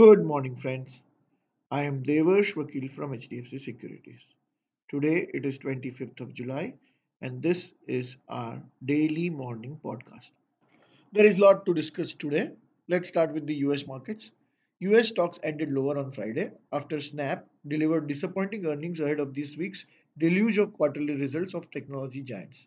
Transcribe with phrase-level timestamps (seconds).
[0.00, 1.02] Good morning, friends.
[1.70, 4.22] I am Devarsh Vakil from HDFC Securities.
[4.88, 6.72] Today it is 25th of July,
[7.20, 10.30] and this is our daily morning podcast.
[11.12, 12.52] There is a lot to discuss today.
[12.88, 14.32] Let's start with the US markets.
[14.78, 19.84] US stocks ended lower on Friday after Snap delivered disappointing earnings ahead of this week's
[20.16, 22.66] deluge of quarterly results of technology giants.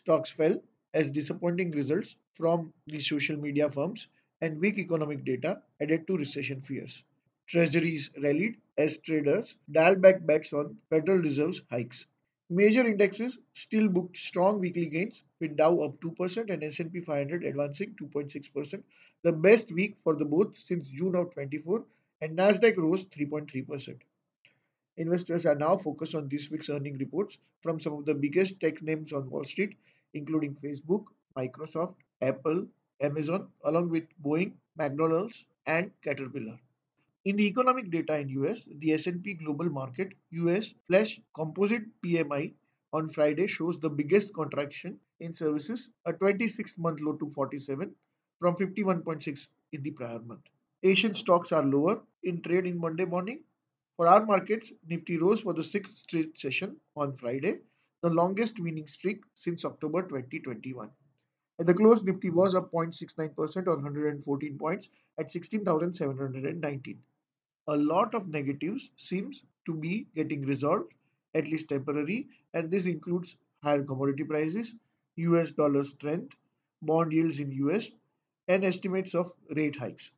[0.00, 0.62] Stocks fell
[0.92, 4.08] as disappointing results from the social media firms
[4.42, 7.04] and weak economic data added to recession fears.
[7.46, 12.06] Treasuries rallied as traders dialed back bets on Federal Reserve's hikes.
[12.50, 17.94] Major indexes still booked strong weekly gains, with Dow up 2% and S&P 500 advancing
[17.94, 18.82] 2.6%,
[19.22, 21.84] the best week for the both since June of 24,
[22.20, 23.96] and Nasdaq rose 3.3%.
[24.98, 28.82] Investors are now focused on this week's earning reports from some of the biggest tech
[28.82, 29.76] names on Wall Street,
[30.12, 31.04] including Facebook,
[31.36, 32.66] Microsoft, Apple,
[33.02, 36.58] Amazon, along with Boeing, McDonald's, and Caterpillar.
[37.24, 42.54] In the economic data in US, the S&P Global Market US Flash Composite PMI
[42.92, 47.94] on Friday shows the biggest contraction in services, a 26-month low to 47
[48.40, 50.42] from 51.6 in the prior month.
[50.82, 53.44] Asian stocks are lower in trade in Monday morning.
[53.96, 57.58] For our markets, Nifty rose for the sixth straight session on Friday,
[58.02, 60.90] the longest winning streak since October 2021.
[61.58, 67.02] At the close, Nifty was up 0.69% or 114 points at 16,719.
[67.68, 70.92] A lot of negatives seems to be getting resolved,
[71.34, 74.74] at least temporary, and this includes higher commodity prices,
[75.16, 76.34] US dollar strength,
[76.80, 77.90] bond yields in US,
[78.48, 80.10] and estimates of rate hikes.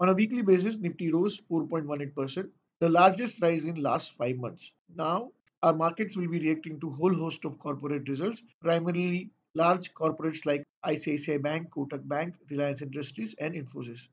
[0.00, 4.72] On a weekly basis, Nifty rose 4.18%, the largest rise in last 5 months.
[4.94, 5.30] Now,
[5.62, 10.64] our markets will be reacting to whole host of corporate results, primarily large corporates like
[10.84, 14.08] ICICI Bank, Kotak Bank, Reliance Industries, and Infosys.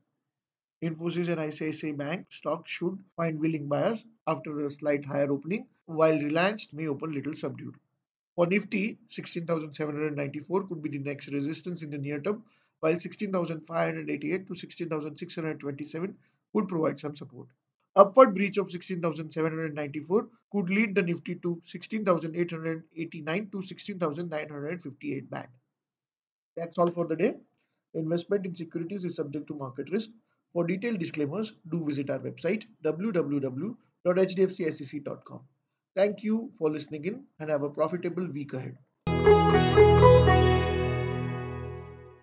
[0.82, 6.18] Infosys and ICICI Bank stock should find willing buyers after a slight higher opening, while
[6.18, 7.74] Reliance may open little subdued.
[8.34, 12.44] For Nifty, 16,794 could be the next resistance in the near term,
[12.80, 16.16] while 16,588 to 16,627
[16.52, 17.48] would provide some support.
[17.94, 25.48] Upward breach of 16,794 could lead the Nifty to 16,889 to 16,958 band.
[26.56, 27.34] That's all for the day.
[27.94, 30.08] Investment in securities is subject to market risk.
[30.54, 35.40] For detailed disclaimers, do visit our website www.hdfcsec.com.
[35.94, 38.78] Thank you for listening in and have a profitable week ahead.